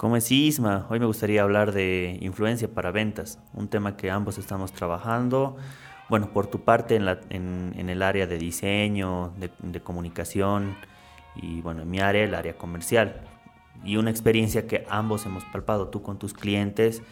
¿Cómo 0.00 0.16
es 0.16 0.32
Isma? 0.32 0.86
Hoy 0.88 0.98
me 0.98 1.04
gustaría 1.04 1.42
hablar 1.42 1.72
de 1.72 2.16
influencia 2.22 2.72
para 2.72 2.90
ventas, 2.90 3.38
un 3.52 3.68
tema 3.68 3.98
que 3.98 4.10
ambos 4.10 4.38
estamos 4.38 4.72
trabajando. 4.72 5.58
Bueno, 6.08 6.32
por 6.32 6.46
tu 6.46 6.64
parte 6.64 6.96
en 6.96 7.90
el 7.90 8.00
área 8.00 8.26
de 8.26 8.38
diseño, 8.38 9.34
de, 9.36 9.50
de, 9.58 9.80
comunicación 9.82 10.74
y 11.36 11.60
bueno, 11.60 11.82
en 11.82 11.90
mi 11.90 12.00
área, 12.00 12.24
el 12.24 12.34
área 12.34 12.56
comercial. 12.56 13.20
Y 13.84 13.96
una 13.96 14.10
experiencia 14.10 14.66
que 14.66 14.86
ambos 14.88 15.26
hemos 15.26 15.44
palpado, 15.44 15.88
tú 15.88 16.00
con 16.00 16.18
tus 16.18 16.32
clientes 16.32 17.02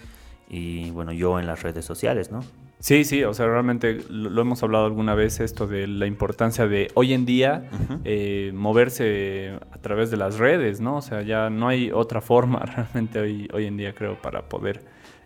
y 0.49 0.91
bueno, 0.91 1.13
yo 1.13 1.39
en 1.39 1.47
las 1.47 1.63
redes 1.63 1.85
sociales, 1.85 2.31
¿no? 2.33 2.41
Sí, 2.81 3.05
sí, 3.05 3.25
o 3.25 3.35
sea, 3.35 3.47
realmente 3.47 4.05
lo, 4.09 4.41
hemos 4.41 4.63
hablado 4.63 4.87
alguna 4.87 5.15
vez 5.15 5.41
esto 5.41 5.67
de 5.67 5.89
la 5.89 6.07
importancia 6.07 6.69
de 6.69 6.91
hoy 6.95 7.13
en 7.13 7.27
día 7.27 7.69
eh, 8.05 8.53
moverse 8.55 9.59
a 9.73 9.79
través 9.79 10.13
de 10.13 10.17
las 10.17 10.39
redes, 10.39 10.81
¿no? 10.81 10.97
O 10.97 11.03
sea, 11.03 11.23
ya 11.23 11.51
no 11.51 11.67
hay 11.67 11.91
otra 11.91 12.21
forma 12.21 12.61
realmente 12.77 13.19
hoy, 13.19 13.49
hoy 13.53 13.67
en 13.67 13.77
día, 13.77 13.95
creo, 13.95 14.21
para 14.23 14.49
poder 14.49 14.85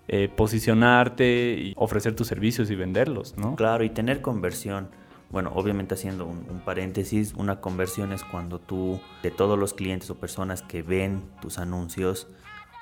eh, 0.08 0.30
posicionarte 0.34 1.54
y 1.58 1.74
ofrecer 1.76 2.16
tus 2.16 2.26
servicios 2.26 2.70
y 2.70 2.74
venderlos, 2.74 3.36
¿no? 3.36 3.54
Claro, 3.56 3.84
y 3.84 3.90
tener 3.90 4.22
conversión. 4.22 4.88
Bueno, 5.30 5.52
obviamente 5.54 5.94
haciendo 5.94 6.26
un, 6.26 6.46
un, 6.50 6.60
paréntesis, 6.60 7.34
una 7.34 7.60
conversión 7.60 8.12
es 8.12 8.24
cuando 8.24 8.58
tú, 8.60 9.00
de 9.22 9.30
todos 9.30 9.58
los 9.58 9.74
clientes 9.74 10.08
o 10.10 10.14
personas 10.14 10.62
que 10.62 10.82
ven 10.82 11.22
tus 11.40 11.58
anuncios, 11.58 12.28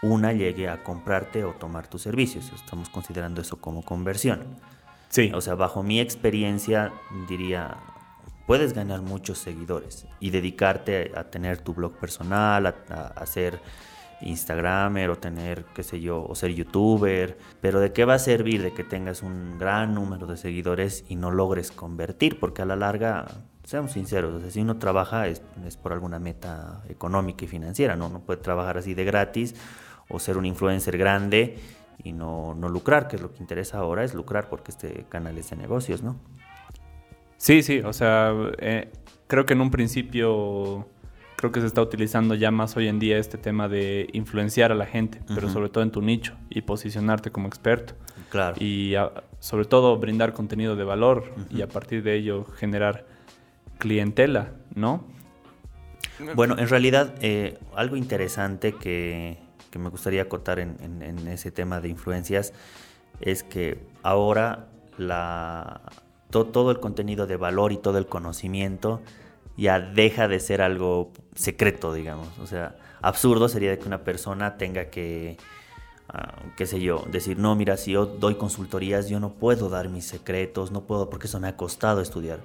una 0.02 0.32
llegue 0.32 0.68
a 0.68 0.82
comprarte 0.82 1.44
o 1.44 1.52
tomar 1.52 1.88
tus 1.88 2.02
servicios. 2.02 2.50
Estamos 2.54 2.88
considerando 2.88 3.40
eso 3.40 3.60
como 3.60 3.82
conversión. 3.82 4.56
Sí. 5.08 5.32
O 5.34 5.40
sea, 5.40 5.54
bajo 5.54 5.82
mi 5.82 6.00
experiencia, 6.00 6.92
diría, 7.28 7.76
puedes 8.46 8.72
ganar 8.72 9.02
muchos 9.02 9.38
seguidores 9.38 10.06
y 10.20 10.30
dedicarte 10.30 11.12
a 11.16 11.24
tener 11.24 11.58
tu 11.58 11.74
blog 11.74 11.92
personal, 11.94 12.66
a, 12.66 12.74
a, 12.88 13.06
a 13.08 13.26
ser 13.26 13.60
Instagramer 14.22 15.10
o 15.10 15.18
tener, 15.18 15.64
qué 15.74 15.82
sé 15.82 16.00
yo, 16.00 16.24
o 16.24 16.34
ser 16.34 16.52
youtuber, 16.54 17.38
pero 17.60 17.80
¿de 17.80 17.92
qué 17.92 18.04
va 18.04 18.14
a 18.14 18.18
servir 18.18 18.62
de 18.62 18.72
que 18.72 18.84
tengas 18.84 19.22
un 19.22 19.58
gran 19.58 19.94
número 19.94 20.26
de 20.26 20.36
seguidores 20.36 21.04
y 21.08 21.16
no 21.16 21.30
logres 21.30 21.70
convertir? 21.70 22.38
Porque 22.38 22.62
a 22.62 22.66
la 22.66 22.76
larga, 22.76 23.26
seamos 23.64 23.92
sinceros, 23.92 24.34
o 24.34 24.40
sea, 24.40 24.50
si 24.50 24.60
uno 24.60 24.78
trabaja 24.78 25.26
es, 25.26 25.42
es, 25.66 25.76
por 25.76 25.92
alguna 25.92 26.18
meta 26.18 26.82
económica 26.88 27.44
y 27.44 27.48
financiera, 27.48 27.96
¿no? 27.96 28.08
No 28.08 28.20
puede 28.20 28.40
trabajar 28.40 28.78
así 28.78 28.94
de 28.94 29.04
gratis 29.04 29.54
o 30.10 30.18
ser 30.18 30.36
un 30.36 30.46
influencer 30.46 30.96
grande 30.98 31.56
y 32.02 32.12
no, 32.12 32.54
no 32.54 32.68
lucrar, 32.68 33.08
que 33.08 33.16
es 33.16 33.22
lo 33.22 33.32
que 33.32 33.38
interesa 33.38 33.78
ahora, 33.78 34.04
es 34.04 34.14
lucrar 34.14 34.48
porque 34.48 34.70
este 34.70 35.04
canal 35.08 35.36
es 35.38 35.50
de 35.50 35.56
negocios, 35.56 36.02
¿no? 36.02 36.16
Sí, 37.36 37.62
sí, 37.62 37.80
o 37.80 37.92
sea, 37.92 38.34
eh, 38.58 38.90
creo 39.26 39.46
que 39.46 39.54
en 39.54 39.60
un 39.60 39.70
principio 39.70 40.86
creo 41.36 41.52
que 41.52 41.60
se 41.60 41.66
está 41.66 41.80
utilizando 41.80 42.34
ya 42.34 42.50
más 42.50 42.76
hoy 42.76 42.86
en 42.86 42.98
día 42.98 43.16
este 43.16 43.38
tema 43.38 43.66
de 43.66 44.10
influenciar 44.12 44.72
a 44.72 44.74
la 44.74 44.84
gente, 44.84 45.20
uh 45.20 45.22
-huh. 45.22 45.34
pero 45.34 45.48
sobre 45.48 45.70
todo 45.70 45.82
en 45.82 45.90
tu 45.90 46.02
nicho 46.02 46.34
y 46.50 46.60
posicionarte 46.60 47.30
como 47.30 47.48
experto. 47.48 47.94
Claro. 48.28 48.56
Y 48.60 48.94
a, 48.94 49.10
sobre 49.38 49.64
todo 49.64 49.96
brindar 49.96 50.34
contenido 50.34 50.76
de 50.76 50.84
valor 50.84 51.32
uh 51.34 51.40
-huh. 51.40 51.58
y 51.58 51.62
a 51.62 51.68
partir 51.68 52.02
de 52.02 52.14
ello 52.14 52.44
generar 52.44 53.06
clientela, 53.78 54.52
¿no? 54.74 55.06
Bueno, 56.34 56.58
en 56.58 56.68
realidad 56.68 57.14
eh, 57.22 57.58
algo 57.74 57.96
interesante 57.96 58.74
que, 58.74 59.38
que, 59.70 59.78
me 59.78 59.88
gustaría 59.88 60.22
acotar 60.22 60.58
en, 60.58 61.28
ese 61.28 61.50
tema 61.50 61.80
de 61.80 61.88
influencias 61.88 62.52
es 63.20 63.42
que 63.42 63.78
ahora 64.02 64.68
todo 66.30 66.70
el 66.70 66.80
contenido 66.80 67.26
de 67.26 67.36
valor 67.36 67.72
y 67.72 67.76
todo 67.76 67.98
el 67.98 68.06
conocimiento 68.06 69.00
ya 69.56 69.80
deja 69.80 70.28
de 70.28 70.40
ser 70.40 70.62
algo 70.62 71.10
secreto, 71.34 71.92
digamos. 71.92 72.38
O 72.38 72.46
sea, 72.46 72.76
absurdo 73.02 73.48
sería 73.48 73.78
que 73.78 73.86
una 73.86 74.04
persona 74.04 74.56
tenga 74.56 74.86
que, 74.86 75.36
uh, 76.14 76.54
qué 76.56 76.66
sé 76.66 76.80
yo, 76.80 77.04
decir, 77.10 77.38
no, 77.38 77.54
mira, 77.56 77.76
si 77.76 77.92
yo 77.92 78.06
doy 78.06 78.36
consultorías, 78.36 79.08
yo 79.08 79.20
no 79.20 79.34
puedo 79.34 79.68
dar 79.68 79.88
mis 79.88 80.06
secretos, 80.06 80.70
no 80.70 80.84
puedo 80.84 81.10
porque 81.10 81.26
eso 81.26 81.40
me 81.40 81.48
ha 81.48 81.56
costado 81.56 82.00
estudiar. 82.00 82.40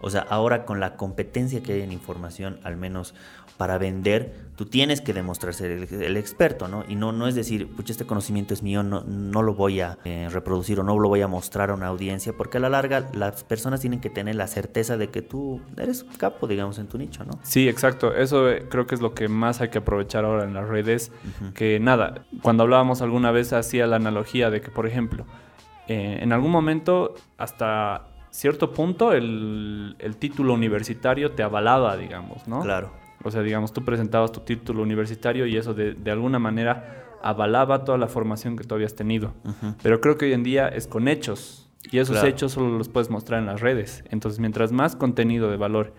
O 0.00 0.10
sea, 0.10 0.22
ahora 0.22 0.64
con 0.64 0.80
la 0.80 0.96
competencia 0.96 1.62
que 1.62 1.74
hay 1.74 1.82
en 1.82 1.92
información, 1.92 2.60
al 2.62 2.76
menos 2.76 3.14
para 3.56 3.78
vender, 3.78 4.34
tú 4.56 4.66
tienes 4.66 5.00
que 5.00 5.12
demostrar 5.12 5.54
ser 5.54 5.70
el, 5.70 6.02
el 6.02 6.16
experto, 6.16 6.68
¿no? 6.68 6.84
Y 6.88 6.96
no, 6.96 7.12
no 7.12 7.26
es 7.26 7.34
decir, 7.34 7.68
pucha, 7.68 7.92
este 7.92 8.04
conocimiento 8.04 8.54
es 8.54 8.62
mío, 8.62 8.82
no, 8.82 9.02
no 9.02 9.42
lo 9.42 9.54
voy 9.54 9.80
a 9.80 9.98
eh, 10.04 10.28
reproducir 10.30 10.80
o 10.80 10.82
no 10.82 10.98
lo 10.98 11.08
voy 11.08 11.22
a 11.22 11.28
mostrar 11.28 11.70
a 11.70 11.74
una 11.74 11.86
audiencia, 11.86 12.32
porque 12.36 12.58
a 12.58 12.60
la 12.60 12.68
larga 12.68 13.08
las 13.12 13.44
personas 13.44 13.80
tienen 13.80 14.00
que 14.00 14.10
tener 14.10 14.34
la 14.34 14.46
certeza 14.46 14.96
de 14.96 15.08
que 15.08 15.22
tú 15.22 15.60
eres 15.76 16.04
capo, 16.18 16.46
digamos, 16.46 16.78
en 16.78 16.88
tu 16.88 16.98
nicho, 16.98 17.24
¿no? 17.24 17.38
Sí, 17.42 17.68
exacto. 17.68 18.14
Eso 18.14 18.50
eh, 18.50 18.66
creo 18.68 18.86
que 18.86 18.94
es 18.94 19.00
lo 19.00 19.14
que 19.14 19.28
más 19.28 19.60
hay 19.60 19.68
que 19.68 19.78
aprovechar 19.78 20.24
ahora 20.24 20.44
en 20.44 20.54
las 20.54 20.68
redes. 20.68 21.12
Uh 21.24 21.44
-huh. 21.44 21.52
Que 21.52 21.78
nada, 21.80 22.24
cuando 22.42 22.64
hablábamos 22.64 23.02
alguna 23.02 23.30
vez 23.30 23.52
hacía 23.52 23.86
la 23.86 23.96
analogía 23.96 24.50
de 24.50 24.60
que, 24.60 24.70
por 24.70 24.86
ejemplo, 24.86 25.24
eh, 25.88 26.18
en 26.20 26.32
algún 26.32 26.50
momento 26.50 27.14
hasta 27.38 28.06
cierto 28.30 28.72
punto 28.72 29.12
el, 29.12 29.94
el, 29.98 30.16
título 30.16 30.54
universitario 30.54 31.32
te 31.32 31.42
avalaba, 31.42 31.96
digamos, 31.96 32.48
¿no? 32.48 32.62
Claro. 32.62 33.03
O 33.24 33.30
sea, 33.30 33.42
digamos, 33.42 33.72
tú 33.72 33.84
presentabas 33.84 34.30
tu 34.32 34.40
título 34.40 34.82
universitario 34.82 35.46
y 35.46 35.56
eso 35.56 35.74
de, 35.74 35.94
de 35.94 36.10
alguna 36.10 36.38
manera 36.38 37.04
avalaba 37.22 37.84
toda 37.84 37.96
la 37.96 38.06
formación 38.06 38.56
que 38.56 38.64
tú 38.64 38.74
habías 38.74 38.94
tenido. 38.94 39.34
Uh 39.44 39.48
-huh. 39.48 39.74
Pero 39.82 40.00
creo 40.00 40.18
que 40.18 40.26
hoy 40.26 40.34
en 40.34 40.42
día 40.42 40.68
es 40.68 40.86
con 40.86 41.08
hechos 41.08 41.70
y 41.90 41.98
esos 41.98 42.16
claro. 42.16 42.28
hechos 42.28 42.52
solo 42.52 42.76
los 42.76 42.88
puedes 42.88 43.10
mostrar 43.10 43.40
en 43.40 43.46
las 43.46 43.60
redes. 43.60 44.04
Entonces, 44.10 44.40
mientras 44.40 44.72
más 44.72 44.94
contenido 44.94 45.50
de 45.50 45.56
valor 45.56 45.94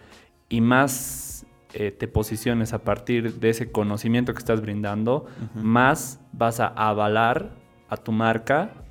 y 0.50 0.62
más 0.62 1.46
eh, 1.74 1.92
te 1.92 2.08
posiciones 2.08 2.74
a 2.74 2.80
partir 2.84 3.40
de 3.40 3.50
ese 3.50 3.72
conocimiento 3.72 4.34
que 4.34 4.40
estás 4.40 4.62
brindando, 4.62 5.26
uh 5.26 5.60
-huh. 5.60 5.62
más 5.64 6.20
vas 6.32 6.60
a 6.60 6.68
avalar 6.68 7.56
a 7.90 7.98
tu 7.98 8.12
marca 8.12 8.85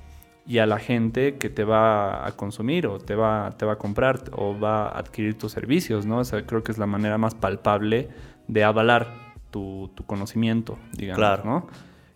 y 0.46 0.58
a 0.58 0.66
la 0.66 0.78
gente 0.78 1.36
que 1.36 1.48
te 1.48 1.64
va 1.64 2.26
a 2.26 2.32
consumir 2.32 2.86
o 2.86 2.98
te 2.98 3.14
va, 3.14 3.54
te 3.56 3.64
va 3.64 3.74
a 3.74 3.78
comprar 3.78 4.24
o 4.32 4.58
va 4.58 4.88
a 4.88 4.98
adquirir 4.98 5.38
tus 5.38 5.52
servicios, 5.52 6.06
¿no? 6.06 6.18
O 6.18 6.24
sea, 6.24 6.44
creo 6.44 6.62
que 6.62 6.72
es 6.72 6.78
la 6.78 6.86
manera 6.86 7.18
más 7.18 7.34
palpable 7.34 8.08
de 8.46 8.64
avalar 8.64 9.34
tu, 9.50 9.90
tu 9.94 10.04
conocimiento, 10.04 10.78
digamos, 10.92 11.18
claro. 11.18 11.44
¿no? 11.44 11.66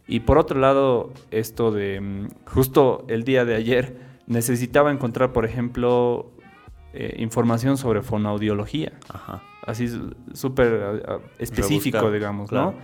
Y 0.07 0.21
por 0.21 0.39
otro 0.39 0.59
lado, 0.59 1.13
esto 1.31 1.71
de 1.71 2.01
mm, 2.01 2.29
justo 2.47 3.05
el 3.09 3.25
día 3.25 3.45
de 3.45 3.55
ayer 3.55 3.97
necesitaba 4.27 4.91
encontrar, 4.91 5.33
por 5.33 5.45
ejemplo, 5.45 6.31
eh, 6.95 7.17
información 7.19 7.77
sobre 7.77 8.03
fonoaudiología. 8.03 8.93
Ajá. 9.13 9.43
Así 9.67 9.87
súper 10.33 10.73
uh, 10.73 11.21
específico, 11.39 11.99
Rebuscar, 11.99 12.13
digamos, 12.13 12.49
claro. 12.49 12.75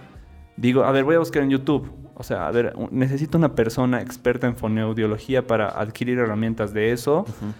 Digo, 0.56 0.84
a 0.84 0.92
ver, 0.92 1.04
voy 1.04 1.16
a 1.16 1.18
buscar 1.18 1.42
en 1.42 1.50
YouTube 1.50 1.90
o 2.16 2.22
sea, 2.22 2.46
a 2.46 2.52
ver, 2.52 2.74
necesito 2.90 3.36
una 3.36 3.54
persona 3.54 4.00
experta 4.00 4.46
en 4.46 4.56
fonoaudiología 4.56 5.46
para 5.46 5.68
adquirir 5.68 6.18
herramientas 6.18 6.72
de 6.72 6.92
eso. 6.92 7.20
Uh 7.20 7.24
-huh. 7.24 7.52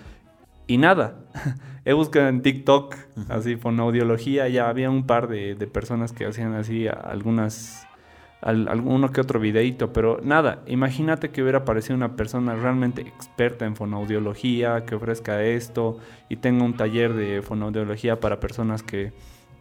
Y 0.66 0.78
nada, 0.78 1.16
he 1.84 1.92
buscado 1.92 2.28
en 2.28 2.40
TikTok, 2.40 2.94
uh 2.94 3.20
-huh. 3.20 3.30
así, 3.30 3.56
fonoaudiología, 3.56 4.48
ya 4.48 4.68
había 4.68 4.90
un 4.90 5.06
par 5.06 5.28
de, 5.28 5.56
de 5.56 5.66
personas 5.66 6.12
que 6.12 6.24
hacían 6.24 6.54
así 6.54 6.86
algunas, 6.86 7.86
al, 8.40 8.68
alguno 8.68 9.10
que 9.10 9.20
otro 9.20 9.40
videito, 9.40 9.92
pero 9.92 10.20
nada, 10.22 10.62
imagínate 10.66 11.30
que 11.30 11.42
hubiera 11.42 11.58
aparecido 11.58 11.96
una 11.96 12.14
persona 12.14 12.54
realmente 12.54 13.02
experta 13.02 13.66
en 13.66 13.74
fonoaudiología, 13.74 14.84
que 14.84 14.94
ofrezca 14.94 15.42
esto 15.42 15.98
y 16.28 16.36
tenga 16.36 16.64
un 16.64 16.76
taller 16.76 17.12
de 17.12 17.42
fonoaudiología 17.42 18.20
para 18.20 18.38
personas 18.38 18.82
que, 18.84 19.12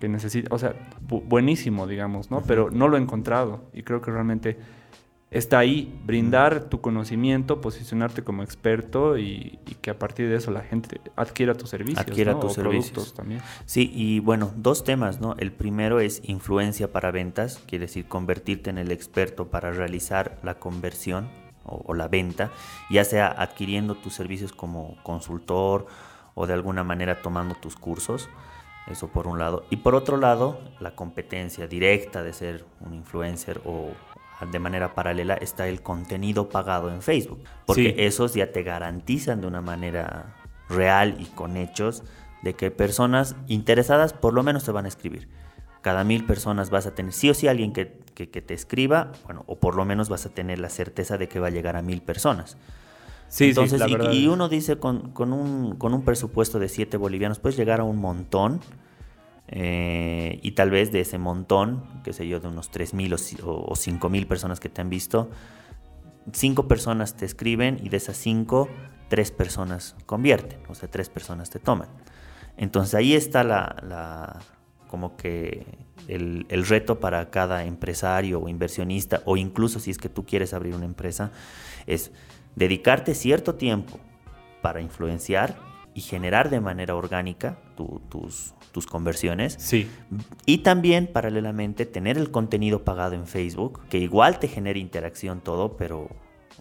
que 0.03 0.09
necesitan, 0.09 0.51
o 0.51 0.59
sea, 0.59 0.75
bu 0.99 1.21
buenísimo, 1.21 1.87
digamos, 1.87 2.29
¿no? 2.29 2.39
Uh 2.39 2.41
-huh. 2.41 2.45
Pero 2.45 2.69
no 2.69 2.89
lo 2.89 2.97
he 2.97 2.99
encontrado 2.99 3.61
y 3.73 3.83
creo 3.83 4.01
que 4.01 4.11
realmente 4.11 4.57
está 5.31 5.59
ahí, 5.59 5.97
brindar 6.05 6.65
tu 6.65 6.81
conocimiento, 6.81 7.61
posicionarte 7.61 8.21
como 8.21 8.43
experto 8.43 9.17
y, 9.17 9.59
y, 9.65 9.75
que 9.75 9.91
a 9.91 9.97
partir 9.97 10.27
de 10.27 10.35
eso 10.35 10.51
la 10.51 10.59
gente 10.59 10.99
adquiera 11.15 11.53
tus 11.53 11.69
servicios. 11.69 12.05
Adquiera 12.05 12.33
¿no? 12.33 12.41
tus 12.41 12.51
o 12.51 12.55
servicios. 12.55 12.91
productos 12.91 13.13
también. 13.13 13.41
Sí, 13.65 13.89
y 13.95 14.19
bueno, 14.19 14.51
dos 14.57 14.83
temas, 14.83 15.21
¿no? 15.21 15.35
El 15.39 15.53
primero 15.53 16.01
es 16.01 16.21
influencia 16.25 16.91
para 16.91 17.11
ventas, 17.11 17.63
quiere 17.65 17.85
decir 17.85 18.05
convertirte 18.05 18.71
en 18.71 18.79
el 18.79 18.91
experto 18.91 19.47
para 19.47 19.71
realizar 19.71 20.38
la 20.44 20.56
conversión 20.56 21.29
o, 21.63 21.81
o 21.85 21.94
la 21.94 22.09
venta, 22.09 22.51
ya 22.89 23.06
sea 23.06 23.27
adquiriendo 23.27 23.95
tus 23.95 24.15
servicios 24.15 24.51
como 24.51 24.97
consultor 25.01 25.88
o 26.35 26.45
de 26.45 26.53
alguna 26.56 26.83
manera 26.83 27.21
tomando 27.21 27.56
tus 27.56 27.77
cursos. 27.77 28.27
Eso 28.88 29.07
por 29.07 29.27
un 29.27 29.39
lado. 29.39 29.65
Y 29.69 29.77
por 29.77 29.95
otro 29.95 30.18
lado, 30.18 30.59
la 30.80 30.95
competencia 30.95 31.68
directa 31.68 32.21
de 32.21 32.33
ser 32.33 32.65
un 32.81 32.94
influencer 32.94 33.62
o 33.65 33.91
de 34.51 34.59
manera 34.59 34.94
paralela 34.94 35.35
está 35.35 35.68
el 35.68 35.81
contenido 35.81 36.50
pagado 36.50 36.91
en 36.91 37.01
Facebook, 37.01 37.44
porque 37.65 37.94
sí. 37.94 37.95
esos 37.97 38.33
ya 38.33 38.51
te 38.51 38.63
garantizan 38.63 39.41
de 39.41 39.47
una 39.47 39.62
manera 39.62 40.35
real 40.68 41.15
y 41.19 41.25
con 41.25 41.56
hechos 41.56 42.03
de 42.41 42.53
que 42.56 42.71
personas 42.71 43.35
interesadas 43.47 44.12
por 44.12 44.33
lo 44.33 44.44
menos 44.44 44.65
te 44.65 44.71
van 44.71 44.85
a 44.85 44.89
escribir. 44.89 45.30
Cada 45.81 46.03
mil 46.03 46.25
personas 46.25 46.69
vas 46.69 46.85
a 46.88 46.95
tener 46.95 47.13
sí 47.13 47.30
o 47.30 47.33
sí 47.33 47.47
alguien 47.47 47.74
que, 47.74 48.00
que, 48.15 48.30
que 48.30 48.41
te 48.41 48.53
escriba, 48.53 49.12
bueno, 49.25 49.44
o 49.47 49.59
por 49.59 49.75
lo 49.75 49.85
menos 49.85 50.09
vas 50.09 50.25
a 50.25 50.30
tener 50.30 50.59
la 50.59 50.69
certeza 50.69 51.18
de 51.18 51.27
que 51.27 51.39
va 51.39 51.47
a 51.47 51.51
llegar 51.51 51.75
a 51.75 51.81
mil 51.81 52.01
personas. 52.01 52.57
Sí, 53.33 53.45
Entonces, 53.45 53.81
sí, 53.83 53.95
y, 54.12 54.18
y, 54.25 54.27
uno 54.27 54.47
dice 54.47 54.77
con, 54.77 55.09
con, 55.09 55.33
un, 55.33 55.75
con 55.77 55.95
un 55.95 56.03
presupuesto 56.03 56.59
de 56.59 56.69
7 56.69 56.97
bolivianos, 56.97 57.39
puedes 57.39 57.57
llegar 57.57 57.80
a 57.80 57.83
un 57.83 57.97
montón 57.97 58.62
Eh, 59.47 60.39
y 60.41 60.51
tal 60.51 60.71
vez 60.71 60.91
de 60.91 61.01
ese 61.01 61.18
montón, 61.18 61.83
qué 62.03 62.13
sé 62.13 62.27
yo, 62.27 62.39
de 62.39 62.47
unos 62.47 62.71
3.000 62.71 63.44
o, 63.44 63.71
o 63.71 63.75
5.000 63.75 64.25
personas 64.25 64.59
que 64.59 64.69
te 64.69 64.81
han 64.81 64.89
visto, 64.89 65.30
5 66.31 66.68
personas 66.68 67.15
te 67.15 67.25
escriben 67.25 67.80
y 67.83 67.89
de 67.89 67.97
esas 67.97 68.18
5, 68.18 68.69
3 69.09 69.31
personas 69.31 69.95
convierten, 70.06 70.59
o 70.69 70.75
sea, 70.75 70.89
3 70.89 71.09
personas 71.09 71.50
te 71.50 71.59
toman. 71.59 71.89
Entonces 72.57 72.95
ahí 72.95 73.13
está 73.15 73.44
la, 73.44 74.39
como 74.88 75.18
que 75.18 75.65
el, 76.07 76.45
el, 76.50 76.65
reto 76.65 77.00
para 77.00 77.30
cada 77.30 77.65
empresario 77.65 78.39
o 78.39 78.47
inversionista, 78.47 79.21
o 79.25 79.38
incluso 79.38 79.80
si 79.80 79.91
es 79.91 79.97
que 79.97 80.09
tú 80.09 80.25
quieres 80.25 80.53
abrir 80.53 80.74
una 80.74 80.85
empresa, 80.85 81.31
es 81.85 82.12
dedicarte 82.55 83.15
cierto 83.15 83.55
tiempo 83.55 84.00
para 84.61 84.81
influenciar 84.81 85.55
y 85.94 86.01
generar 86.01 86.50
de 86.50 86.59
manera 86.59 86.95
orgánica 86.95 87.57
tus, 87.75 88.53
tus 88.71 88.88
conversiones. 88.88 89.55
Sí. 89.59 89.89
Y 90.45 90.59
también, 90.59 91.07
paralelamente, 91.07 91.85
tener 91.85 92.17
el 92.17 92.31
contenido 92.31 92.83
pagado 92.83 93.15
en 93.15 93.27
Facebook, 93.27 93.81
que 93.89 94.00
igual 94.00 94.39
te 94.39 94.47
genere 94.47 94.79
interacción 94.79 95.41
todo, 95.41 95.77
pero 95.77 96.09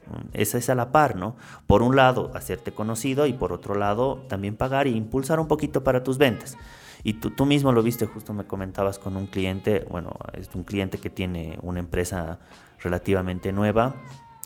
mm, 0.06 0.28
esa 0.34 0.58
es 0.58 0.68
a 0.68 0.74
la 0.74 0.92
par, 0.92 1.16
¿no? 1.16 1.36
Por 1.66 1.82
un 1.82 1.96
lado, 1.96 2.30
hacerte 2.34 2.72
conocido 2.72 3.26
y 3.26 3.32
por 3.32 3.52
otro 3.52 3.74
lado, 3.74 4.24
también 4.28 4.56
pagar 4.56 4.86
e 4.86 4.90
impulsar 4.90 5.40
un 5.40 5.48
poquito 5.48 5.82
para 5.82 6.02
tus 6.04 6.18
ventas. 6.18 6.56
Y 7.04 7.14
tú, 7.14 7.30
tú 7.30 7.46
mismo 7.46 7.72
lo 7.72 7.82
viste, 7.82 8.06
justo 8.06 8.32
me 8.32 8.44
comentabas 8.44 8.98
con 8.98 9.16
un 9.16 9.26
cliente, 9.26 9.84
bueno, 9.90 10.12
es 10.34 10.50
un 10.54 10.64
cliente 10.64 10.98
que 10.98 11.10
tiene 11.10 11.58
una 11.62 11.80
empresa 11.80 12.38
relativamente 12.80 13.52
nueva. 13.52 13.96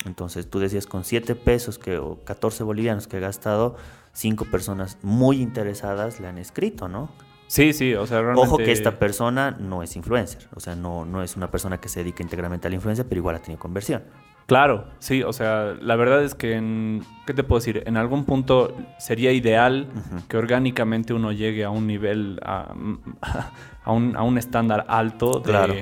Entonces 0.06 0.49
tú 0.49 0.58
decías 0.58 0.87
con 0.87 1.05
7 1.05 1.35
pesos 1.35 1.79
que, 1.79 1.99
o 1.99 2.25
14 2.25 2.62
bolivianos 2.64 3.06
que 3.08 3.17
ha 3.19 3.20
gastado, 3.20 3.76
cinco 4.12 4.47
personas 4.47 4.99
muy 5.03 5.43
interesadas 5.43 6.20
le 6.20 6.29
han 6.29 6.38
escrito, 6.38 6.88
¿no? 6.88 7.11
Sí, 7.49 7.73
sí, 7.73 7.94
o 7.94 8.06
sea, 8.06 8.23
realmente... 8.23 8.49
Ojo 8.49 8.58
que 8.58 8.73
esta 8.73 8.99
persona 8.99 9.53
no 9.53 9.82
es 9.82 9.94
influencer, 9.94 10.49
o 10.55 10.61
sea, 10.61 10.75
no, 10.75 11.05
no 11.05 11.23
es 11.23 11.37
una 11.37 11.50
persona 11.50 11.79
que 11.79 11.88
se 11.88 12.00
dedica 12.00 12.23
íntegramente 12.23 12.67
a 12.67 12.70
la 12.70 12.76
influencia, 12.76 13.05
pero 13.08 13.20
igual 13.20 13.37
ha 13.37 13.38
tenido 13.41 13.61
conversión. 13.61 14.03
Claro, 14.47 14.87
sí, 15.00 15.23
o 15.23 15.32
sea, 15.32 15.75
la 15.81 15.97
verdad 15.97 16.23
es 16.23 16.35
que, 16.35 16.55
en, 16.55 17.02
¿qué 17.26 17.35
te 17.35 17.43
puedo 17.43 17.59
decir? 17.59 17.82
En 17.87 17.97
algún 17.97 18.25
punto 18.25 18.76
sería 18.99 19.32
ideal 19.32 19.88
uh 19.93 19.99
-huh. 19.99 20.26
que 20.29 20.37
orgánicamente 20.37 21.12
uno 21.12 21.32
llegue 21.32 21.64
a 21.64 21.70
un 21.70 21.87
nivel, 21.87 22.41
a, 22.44 22.73
a, 23.85 23.93
un, 23.93 24.17
a 24.17 24.23
un, 24.23 24.38
estándar 24.38 24.87
alto 24.88 25.41
de, 25.41 25.50
claro. 25.50 25.75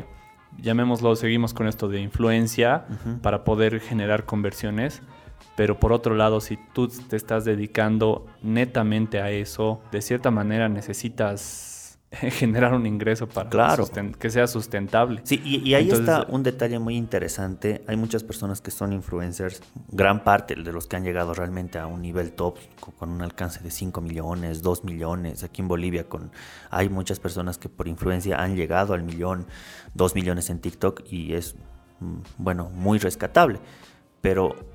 Llamémoslo, 0.59 1.17
seguimos 1.17 1.55
con 1.55 1.67
esto 1.67 1.89
de 1.89 2.01
influencia 2.01 2.87
uh 2.89 2.93
-huh. 2.93 3.21
para 3.21 3.45
poder 3.45 3.81
generar 3.81 4.25
conversiones. 4.25 5.03
Pero 5.57 5.79
por 5.79 5.93
otro 5.93 6.15
lado, 6.15 6.41
si 6.41 6.59
tú 6.73 6.89
te 6.89 7.17
estás 7.17 7.45
dedicando 7.45 8.27
netamente 8.43 9.21
a 9.21 9.31
eso, 9.31 9.81
de 9.93 10.03
cierta 10.03 10.31
manera 10.31 10.69
necesitas 10.69 11.84
generar 12.31 12.75
un 12.75 12.87
ingreso 12.87 13.29
para 13.29 13.49
claro. 13.49 13.89
que 14.19 14.31
sea 14.31 14.47
sustentable. 14.47 15.21
Sí, 15.25 15.41
y, 15.45 15.69
y 15.69 15.75
ahí 15.75 15.85
Entonces, 15.85 16.09
está 16.09 16.27
un 16.31 16.43
detalle 16.43 16.79
muy 16.79 16.97
interesante. 16.97 17.83
Hay 17.87 17.97
muchas 17.97 18.23
personas 18.23 18.61
que 18.61 18.71
son 18.71 18.93
influencers, 18.93 19.63
gran 19.89 20.25
parte 20.25 20.55
de 20.55 20.73
los 20.73 20.87
que 20.87 20.97
han 20.97 21.05
llegado 21.05 21.35
realmente 21.35 21.79
a 21.79 21.87
un 21.87 22.03
nivel 22.03 22.33
top, 22.33 22.59
con 22.99 23.11
un 23.11 23.23
alcance 23.23 23.63
de 23.63 23.71
5 23.71 24.01
millones, 24.01 24.63
2 24.63 24.85
millones. 24.85 25.45
Aquí 25.45 25.63
en 25.63 25.69
Bolivia 25.69 26.09
con, 26.09 26.31
hay 26.71 26.89
muchas 26.89 27.21
personas 27.21 27.59
que 27.59 27.69
por 27.69 27.89
influencia 27.89 28.43
han 28.43 28.57
llegado 28.57 28.95
al 28.95 29.03
millón, 29.03 29.47
2 29.95 30.15
millones 30.15 30.51
en 30.51 30.61
TikTok 30.61 31.03
y 31.11 31.35
es, 31.35 31.57
mm, 32.01 32.17
bueno, 32.39 32.71
muy 32.71 32.99
rescatable. 32.99 33.59
Pero 34.21 34.74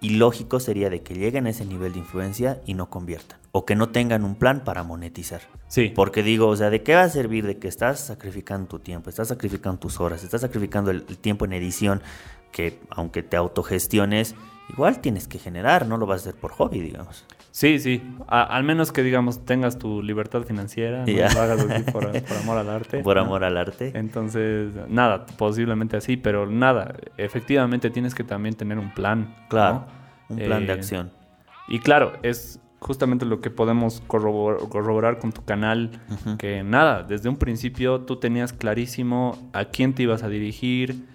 ilógico 0.00 0.60
sería 0.60 0.90
de 0.90 1.02
que 1.02 1.14
lleguen 1.14 1.46
a 1.46 1.50
ese 1.50 1.64
nivel 1.64 1.92
de 1.92 2.00
influencia 2.00 2.60
y 2.66 2.74
no 2.74 2.90
conviertan. 2.90 3.38
O 3.52 3.64
que 3.64 3.74
no 3.74 3.88
tengan 3.88 4.24
un 4.24 4.34
plan 4.34 4.64
para 4.64 4.82
monetizar. 4.82 5.40
Sí. 5.68 5.92
Porque 5.94 6.22
digo, 6.22 6.48
o 6.48 6.56
sea, 6.56 6.70
¿de 6.70 6.82
qué 6.82 6.94
va 6.94 7.02
a 7.02 7.08
servir 7.08 7.46
de 7.46 7.58
que 7.58 7.68
estás 7.68 8.00
sacrificando 8.00 8.68
tu 8.68 8.78
tiempo, 8.78 9.08
estás 9.08 9.28
sacrificando 9.28 9.78
tus 9.78 10.00
horas, 10.00 10.22
estás 10.22 10.42
sacrificando 10.42 10.90
el, 10.90 11.04
el 11.08 11.18
tiempo 11.18 11.44
en 11.46 11.54
edición, 11.54 12.02
que 12.52 12.80
aunque 12.90 13.22
te 13.22 13.36
autogestiones, 13.36 14.34
igual 14.72 15.00
tienes 15.00 15.28
que 15.28 15.38
generar, 15.38 15.86
no 15.86 15.96
lo 15.96 16.06
vas 16.06 16.26
a 16.26 16.28
hacer 16.30 16.40
por 16.40 16.52
hobby, 16.52 16.80
digamos. 16.80 17.24
Sí, 17.50 17.78
sí. 17.78 18.02
A, 18.28 18.42
al 18.42 18.64
menos 18.64 18.92
que, 18.92 19.02
digamos, 19.02 19.44
tengas 19.46 19.78
tu 19.78 20.02
libertad 20.02 20.42
financiera, 20.42 21.06
no 21.06 21.12
lo 21.34 21.40
hagas 21.40 21.60
así 21.60 21.82
por, 21.90 22.02
por 22.22 22.36
amor 22.36 22.58
al 22.58 22.68
arte. 22.68 23.02
Por 23.02 23.16
¿no? 23.16 23.22
amor 23.22 23.44
al 23.44 23.56
arte. 23.56 23.92
Entonces, 23.94 24.74
nada, 24.88 25.24
posiblemente 25.38 25.96
así, 25.96 26.16
pero 26.18 26.46
nada, 26.46 26.94
efectivamente 27.16 27.88
tienes 27.90 28.14
que 28.14 28.24
también 28.24 28.54
tener 28.56 28.78
un 28.78 28.92
plan. 28.92 29.34
Claro, 29.48 29.86
¿no? 30.28 30.36
un 30.36 30.42
plan 30.42 30.64
Eh, 30.64 30.66
de 30.66 30.72
acción. 30.72 31.10
Y 31.68 31.78
claro, 31.80 32.12
es 32.22 32.60
justamente 32.78 33.24
lo 33.24 33.40
que 33.40 33.50
podemos 33.50 34.02
corrobor- 34.06 34.68
corroborar 34.68 35.18
con 35.18 35.32
tu 35.32 35.42
canal, 35.44 35.90
que 36.38 36.62
nada, 36.62 37.02
desde 37.04 37.28
un 37.30 37.36
principio 37.36 38.00
tú 38.02 38.16
tenías 38.16 38.52
clarísimo 38.52 39.38
a 39.54 39.64
quién 39.64 39.94
te 39.94 40.02
ibas 40.02 40.22
a 40.22 40.28
dirigir, 40.28 41.06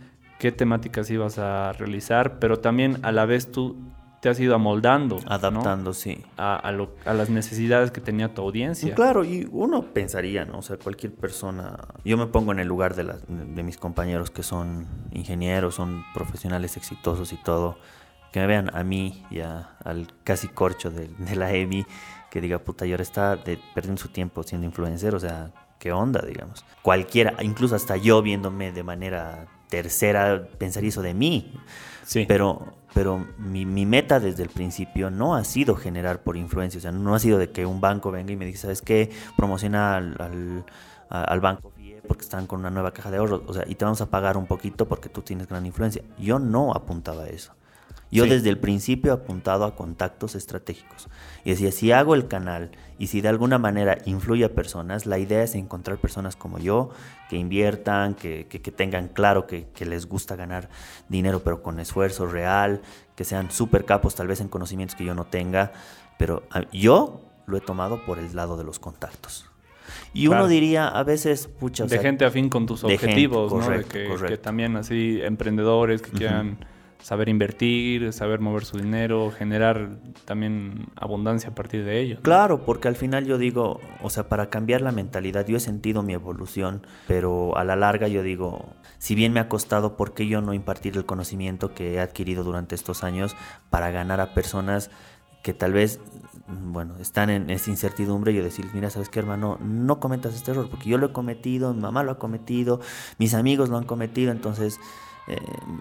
qué 0.41 0.51
temáticas 0.51 1.07
ibas 1.11 1.38
a 1.38 1.71
realizar, 1.73 2.39
pero 2.39 2.57
también 2.59 2.97
a 3.03 3.11
la 3.11 3.25
vez 3.27 3.51
tú 3.51 3.75
te 4.21 4.29
has 4.29 4.39
ido 4.39 4.55
amoldando, 4.55 5.17
¿no? 5.17 5.31
Adaptando, 5.31 5.93
sí. 5.93 6.23
a, 6.35 6.55
a 6.55 6.71
lo- 6.71 6.95
a 7.05 7.13
las 7.13 7.29
necesidades 7.29 7.91
que 7.91 8.01
tenía 8.01 8.33
tu 8.33 8.41
audiencia. 8.41 8.95
Claro, 8.95 9.23
y 9.23 9.47
uno 9.51 9.83
pensaría, 9.93 10.43
¿no? 10.45 10.57
O 10.57 10.61
sea, 10.63 10.77
cualquier 10.77 11.13
persona. 11.13 11.77
Yo 12.03 12.17
me 12.17 12.25
pongo 12.25 12.51
en 12.51 12.59
el 12.59 12.67
lugar 12.67 12.95
de, 12.95 13.03
las- 13.03 13.21
de 13.27 13.61
mis 13.63 13.77
compañeros 13.77 14.31
que 14.31 14.41
son 14.41 14.88
ingenieros, 15.11 15.75
son 15.75 16.03
profesionales 16.13 16.75
exitosos 16.75 17.31
y 17.33 17.38
todo. 17.38 17.77
Que 18.31 18.39
me 18.39 18.47
vean 18.47 18.75
a 18.75 18.83
mí 18.83 19.23
y 19.29 19.41
a- 19.41 19.75
al 19.83 20.07
casi 20.23 20.47
corcho 20.47 20.89
de, 20.89 21.07
de 21.07 21.35
la 21.35 21.53
EMI, 21.53 21.85
que 22.31 22.41
diga, 22.41 22.57
puta, 22.59 22.85
y 22.88 22.91
ahora 22.91 23.03
está 23.03 23.35
de, 23.35 23.59
perdiendo 23.75 24.01
su 24.01 24.07
tiempo 24.09 24.41
siendo 24.41 24.65
influencer, 24.65 25.13
o 25.13 25.19
sea, 25.19 25.51
¿qué 25.79 25.91
onda, 25.91 26.21
digamos? 26.25 26.65
Cualquiera, 26.81 27.35
incluso 27.43 27.75
hasta 27.75 27.95
yo 27.97 28.21
viéndome 28.23 28.71
de 28.71 28.83
manera 28.83 29.45
tercera, 29.71 30.47
pensaría 30.59 30.89
eso 30.89 31.01
de 31.01 31.15
mí. 31.15 31.51
Sí. 32.06 32.25
Pero, 32.27 32.75
pero 32.94 33.25
mi, 33.39 33.65
mi 33.65 33.88
meta 33.88 34.19
desde 34.19 34.44
el 34.44 34.50
principio 34.50 35.09
no 35.09 35.33
ha 35.33 35.44
sido 35.44 35.75
generar 35.75 36.21
por 36.21 36.38
influencia, 36.38 36.77
o 36.77 36.81
sea, 36.81 36.91
no 36.91 37.15
ha 37.15 37.19
sido 37.19 37.39
de 37.39 37.50
que 37.50 37.65
un 37.65 37.81
banco 37.81 38.12
venga 38.12 38.31
y 38.33 38.35
me 38.35 38.45
diga, 38.45 38.59
¿sabes 38.59 38.81
qué? 38.81 39.09
Promociona 39.38 39.95
al, 39.95 40.15
al, 40.19 40.65
al 41.09 41.39
banco 41.39 41.71
porque 42.07 42.23
están 42.23 42.47
con 42.47 42.59
una 42.59 42.69
nueva 42.69 42.91
caja 42.91 43.12
de 43.12 43.18
ahorros, 43.18 43.41
o 43.47 43.53
sea, 43.53 43.63
y 43.68 43.75
te 43.75 43.85
vamos 43.85 44.01
a 44.01 44.09
pagar 44.09 44.35
un 44.35 44.45
poquito 44.45 44.88
porque 44.88 45.07
tú 45.07 45.21
tienes 45.21 45.47
gran 45.47 45.65
influencia. 45.65 46.03
Yo 46.17 46.39
no 46.39 46.74
apuntaba 46.74 47.24
a 47.24 47.29
eso. 47.29 47.53
Yo 48.11 48.25
Sí. 48.25 48.29
desde 48.31 48.49
el 48.49 48.57
principio 48.57 49.11
he 49.11 49.15
apuntado 49.15 49.63
a 49.65 49.75
contactos 49.75 50.35
estratégicos. 50.35 51.07
Y 51.45 51.51
decía, 51.51 51.71
si 51.71 51.91
hago 51.93 52.13
el 52.13 52.27
canal 52.27 52.71
y 52.99 53.07
si 53.07 53.21
de 53.21 53.29
alguna 53.29 53.57
manera 53.57 53.97
influye 54.05 54.43
a 54.45 54.49
personas, 54.49 55.05
la 55.05 55.17
idea 55.17 55.41
es 55.43 55.55
encontrar 55.55 55.97
personas 55.97 56.35
como 56.35 56.59
yo 56.59 56.89
que 57.29 57.37
inviertan, 57.37 58.13
que, 58.15 58.47
que- 58.49 58.61
que 58.61 58.71
tengan 58.71 59.07
claro 59.07 59.47
que, 59.47 59.67
que 59.73 59.85
les 59.85 60.07
gusta 60.07 60.35
ganar 60.35 60.69
dinero, 61.07 61.41
pero 61.43 61.63
con 61.63 61.79
esfuerzo 61.79 62.25
real, 62.27 62.81
que 63.15 63.24
sean 63.24 63.50
súper 63.50 63.86
capos 63.86 64.13
tal 64.15 64.27
vez 64.27 64.41
en 64.41 64.50
conocimientos 64.50 64.95
que 64.95 65.05
yo 65.05 65.15
no 65.15 65.24
tenga. 65.25 65.71
Pero 66.19 66.43
ah, 66.51 66.63
yo 66.74 67.21
lo 67.47 67.57
he 67.57 67.62
tomado 67.62 68.05
por 68.05 68.19
el 68.19 68.36
lado 68.36 68.57
de 68.57 68.63
los 68.65 68.77
contactos. 68.79 69.45
Y 70.13 70.27
Claro. 70.27 70.43
uno 70.43 70.50
diría, 70.50 70.88
a 70.89 71.03
veces, 71.03 71.47
pucha, 71.47 71.86
o 71.86 71.88
de 71.88 71.95
sea, 71.95 72.01
gente 72.01 72.25
afín 72.25 72.50
con 72.50 72.65
tus 72.65 72.81
gente, 72.81 72.93
objetivos, 72.95 73.51
¿no? 73.51 73.59
De 73.59 73.65
correcto, 73.65 73.89
que, 73.93 74.07
correcto. 74.07 74.27
que 74.27 74.38
también 74.38 74.75
así 74.75 75.19
emprendedores 75.24 76.01
que 76.01 76.12
quieran 76.12 76.57
saber 77.01 77.29
invertir, 77.29 78.13
saber 78.13 78.39
mover 78.39 78.65
su 78.65 78.77
dinero, 78.77 79.31
generar 79.31 79.98
también 80.25 80.88
abundancia 80.96 81.50
a 81.50 81.55
partir 81.55 81.84
de 81.84 82.00
ello. 82.00 82.20
Claro, 82.22 82.63
porque 82.65 82.88
al 82.88 82.96
final 82.96 83.25
yo 83.25 83.38
digo, 83.38 83.79
o 84.01 84.10
sea, 84.10 84.29
para 84.29 84.50
cambiar 84.50 84.81
la 84.81 84.91
mentalidad, 84.91 85.46
yo 85.48 85.58
he 85.58 85.60
sentido 85.60 86.03
mi 86.03 86.13
evolución, 86.13 86.86
pero 87.08 87.58
a 87.58 87.63
la 87.63 87.75
larga 87.75 88.08
yo 88.08 88.24
digo, 88.24 88.74
si 88.98 89.15
bien 89.15 89.34
me 89.34 89.39
ha 89.39 89.50
costado, 89.50 89.98
¿por 89.98 90.13
qué 90.13 90.27
yo 90.27 90.41
no 90.41 90.53
impartir 90.53 90.96
el 90.96 91.05
conocimiento 91.05 91.74
que 91.74 91.96
he 91.96 92.00
adquirido 92.00 92.43
durante 92.43 92.75
estos 92.75 93.03
años 93.03 93.36
para 93.70 93.91
ganar 93.91 94.22
a 94.22 94.34
personas 94.34 94.91
que 95.41 95.53
tal 95.53 95.74
vez, 95.74 96.00
mm, 96.48 96.72
bueno, 96.72 96.96
están 97.00 97.29
en 97.29 97.50
esa 97.50 97.72
incertidumbre 97.72 98.31
y 98.31 98.36
yo 98.36 98.43
decirles, 98.43 98.74
mira, 98.74 98.89
¿sabes 98.89 99.10
qué, 99.10 99.20
hermano? 99.20 99.58
No 99.60 100.00
cometas 100.00 100.36
este 100.36 100.51
error, 100.51 100.70
porque 100.70 100.89
yo 100.89 100.98
lo 100.98 101.08
he 101.08 101.12
cometido, 101.12 101.74
mi 101.74 101.81
mamá 101.81 102.03
lo 102.03 102.12
ha 102.12 102.20
cometido, 102.20 102.79
mis 103.17 103.34
amigos 103.34 103.70
lo 103.70 103.77
han 103.77 103.86
cometido, 103.86 104.31
entonces 104.31 104.79
eh, 105.27 105.37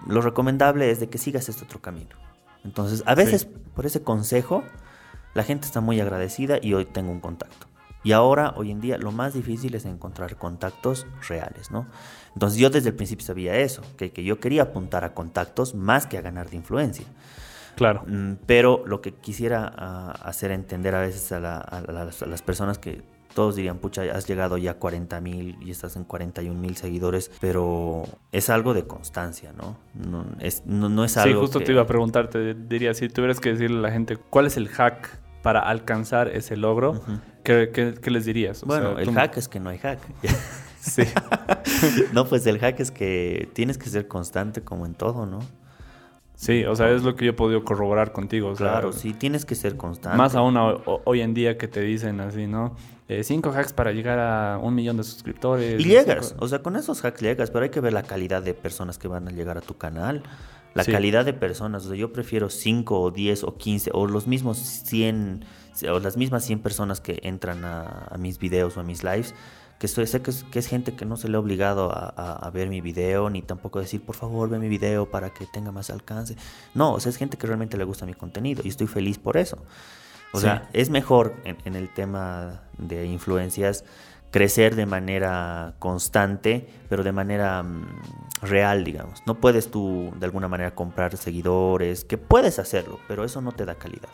lo 0.07 0.21
recomendable 0.21 0.91
es 0.91 0.99
de 0.99 1.09
que 1.09 1.17
sigas 1.17 1.49
este 1.49 1.63
otro 1.65 1.81
camino. 1.81 2.15
Entonces, 2.63 3.03
a 3.05 3.15
veces, 3.15 3.45
por 3.75 3.85
ese 3.85 4.03
consejo, 4.03 4.63
la 5.33 5.43
gente 5.43 5.65
está 5.65 5.81
muy 5.81 5.99
agradecida 5.99 6.57
y 6.61 6.73
hoy 6.73 6.85
tengo 6.85 7.11
un 7.11 7.19
contacto. 7.19 7.67
Y 8.03 8.13
ahora, 8.13 8.53
hoy 8.55 8.71
en 8.71 8.81
día, 8.81 8.97
lo 8.97 9.11
más 9.11 9.33
difícil 9.33 9.75
es 9.75 9.85
encontrar 9.85 10.35
contactos 10.37 11.05
reales, 11.27 11.69
¿no? 11.71 11.85
Entonces 12.33 12.57
yo 12.59 12.69
desde 12.71 12.89
el 12.89 12.95
principio 12.95 13.25
sabía 13.25 13.57
eso, 13.57 13.81
que, 13.97 14.11
que 14.11 14.23
yo 14.23 14.39
quería 14.39 14.63
apuntar 14.63 15.03
a 15.03 15.13
contactos 15.13 15.75
más 15.75 16.07
que 16.07 16.17
a 16.17 16.21
ganar 16.21 16.49
de 16.49 16.57
influencia. 16.57 17.05
Claro. 17.75 18.03
Mm, 18.07 18.33
Pero 18.47 18.83
lo 18.87 19.01
que 19.01 19.13
quisiera 19.13 19.71
ah, 19.77 20.11
hacer 20.23 20.51
entender 20.51 20.95
a 20.95 21.01
veces 21.01 21.31
a, 21.31 21.39
la- 21.39 21.57
a 21.59 21.81
las, 21.91 22.21
a 22.23 22.25
las 22.25 22.41
personas 22.41 22.79
que 22.79 23.03
todos 23.33 23.55
dirían, 23.55 23.77
pucha, 23.77 24.03
has 24.13 24.27
llegado 24.27 24.57
ya 24.57 24.71
a 24.71 24.73
40 24.75 25.21
mil 25.21 25.57
y 25.61 25.71
estás 25.71 25.95
en 25.95 26.03
41 26.03 26.59
mil 26.59 26.75
seguidores, 26.75 27.31
pero 27.39 28.03
es 28.31 28.49
algo 28.49 28.73
de 28.73 28.85
constancia, 28.85 29.53
¿no? 29.53 29.77
No 29.93 30.25
es, 30.39 30.63
no, 30.65 30.89
no 30.89 31.03
es 31.05 31.13
Sí, 31.13 31.19
algo 31.19 31.41
justo 31.41 31.59
que- 31.59 31.65
te 31.65 31.71
iba 31.71 31.81
a 31.83 31.87
preguntarte, 31.87 32.53
diría, 32.53 32.93
si 32.93 33.07
tuvieras 33.09 33.39
que 33.39 33.51
decirle 33.53 33.77
a 33.79 33.81
la 33.81 33.91
gente, 33.91 34.17
¿cuál 34.17 34.47
es 34.47 34.57
el 34.57 34.67
hack 34.67 35.17
para 35.41 35.59
alcanzar 35.61 36.27
ese 36.27 36.55
logro, 36.57 37.01
¿qué, 37.43 37.71
qué, 37.71 38.11
les 38.11 38.25
dirías? 38.25 38.63
bueno, 38.63 38.99
el 38.99 39.11
hack 39.11 39.37
es 39.37 39.47
que 39.47 39.59
no 39.59 39.69
hay 39.71 39.79
hack. 39.79 39.99
sí. 40.79 41.03
no, 42.13 42.25
pues 42.25 42.45
el 42.45 42.59
hack 42.59 42.79
es 42.79 42.91
que 42.91 43.49
tienes 43.53 43.77
que 43.77 43.89
ser 43.89 44.07
constante 44.07 44.61
como 44.61 44.85
en 44.85 44.93
todo, 44.93 45.25
¿no? 45.25 45.39
Sí, 46.35 46.65
o 46.65 46.75
sea, 46.75 46.89
es 46.89 47.03
lo 47.03 47.15
que 47.15 47.25
yo 47.25 47.31
he 47.31 47.35
podido 47.35 47.63
corroborar 47.63 48.11
contigo. 48.13 48.53
claro, 48.55 48.93
sí, 48.93 49.13
tienes 49.13 49.45
que 49.45 49.53
ser 49.53 49.77
constante. 49.77 50.17
Más 50.17 50.33
aún 50.33 50.57
hoy 51.05 51.21
en 51.21 51.35
día 51.35 51.55
que 51.57 51.67
te 51.67 51.81
dicen 51.81 52.19
así, 52.19 52.47
¿no? 52.47 52.75
Eh, 53.11 53.25
cinco 53.25 53.49
hacks 53.49 53.73
para 53.73 53.91
llegar 53.91 54.19
a 54.19 54.57
un 54.57 54.73
millón 54.73 54.95
de 54.95 55.03
suscriptores. 55.03 55.81
Y 55.81 55.83
llegas, 55.83 56.33
o 56.39 56.47
sea, 56.47 56.59
con 56.59 56.77
esos 56.77 57.03
hacks 57.03 57.19
llegas, 57.19 57.51
pero 57.51 57.63
hay 57.63 57.69
que 57.69 57.81
ver 57.81 57.91
la 57.91 58.03
calidad 58.03 58.41
de 58.41 58.53
personas 58.53 58.97
que 58.97 59.09
van 59.09 59.27
a 59.27 59.31
llegar 59.31 59.57
a 59.57 59.61
tu 59.61 59.77
canal. 59.77 60.23
La 60.73 60.85
calidad 60.85 61.25
de 61.25 61.33
personas, 61.33 61.85
o 61.85 61.89
sea, 61.89 61.97
yo 61.97 62.13
prefiero 62.13 62.49
5 62.49 63.01
o 63.01 63.11
10 63.11 63.43
o 63.43 63.57
15 63.57 63.91
o 63.93 64.07
los 64.07 64.27
mismos 64.27 64.57
100 64.57 65.43
o 65.91 65.99
las 65.99 66.15
mismas 66.15 66.45
100 66.45 66.59
personas 66.59 67.01
que 67.01 67.19
entran 67.23 67.65
a, 67.65 68.07
a 68.09 68.17
mis 68.17 68.39
videos 68.39 68.77
o 68.77 68.79
a 68.79 68.83
mis 68.83 69.03
lives 69.03 69.33
que 69.81 69.87
sé 69.87 70.21
que 70.21 70.59
es, 70.59 70.67
gente 70.67 70.93
que 70.93 71.05
no 71.05 71.17
se 71.17 71.27
le 71.27 71.37
ha 71.37 71.39
obligado 71.39 71.91
a, 71.91 72.47
ver 72.53 72.69
mi 72.69 72.81
video, 72.81 73.31
ni 73.31 73.41
tampoco 73.41 73.79
decir, 73.79 73.99
por 73.99 74.15
favor, 74.15 74.47
ve 74.47 74.59
mi 74.59 74.67
video 74.67 75.09
para 75.09 75.31
que 75.31 75.47
tenga 75.47 75.71
más 75.71 75.89
alcance. 75.89 76.35
No, 76.75 76.93
o 76.93 76.99
sea, 76.99 77.09
es 77.09 77.17
gente 77.17 77.35
que 77.35 77.47
realmente 77.47 77.77
le 77.77 77.83
gusta 77.83 78.05
mi 78.05 78.13
contenido 78.13 78.61
y 78.63 78.67
estoy 78.67 78.85
feliz 78.85 79.17
por 79.17 79.37
eso. 79.37 79.57
O 80.33 80.39
sea, 80.39 80.69
es 80.73 80.89
mejor 80.89 81.35
en, 81.43 81.75
el 81.75 81.89
tema 81.93 82.61
de 82.77 83.05
influencias 83.05 83.83
crecer 84.31 84.75
de 84.75 84.85
manera 84.85 85.73
constante, 85.77 86.67
pero 86.89 87.03
de 87.03 87.11
manera 87.11 87.61
mm, 87.63 87.85
real, 88.41 88.83
digamos. 88.83 89.21
No 89.25 89.35
puedes 89.35 89.69
tú 89.69 90.13
de 90.17 90.25
alguna 90.25 90.47
manera 90.47 90.73
comprar 90.73 91.17
seguidores, 91.17 92.05
que 92.05 92.17
puedes 92.17 92.57
hacerlo, 92.57 92.99
pero 93.07 93.25
eso 93.25 93.41
no 93.41 93.51
te 93.51 93.65
da 93.65 93.75
calidad. 93.75 94.09